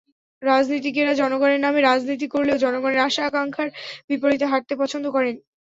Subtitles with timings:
[0.41, 3.69] রাজনীতিকেরা জনগণের নামে রাজনীতি করলেও জনগণের আশা-আকাঙ্ক্ষার
[4.09, 5.35] বিপরীতে হাঁটতে পছন্দ করেন।